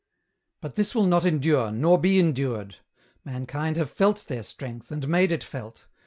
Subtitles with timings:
[0.61, 2.77] But this will not endure, nor be endured!
[3.23, 5.85] Mankind have felt their strength, and made it felt.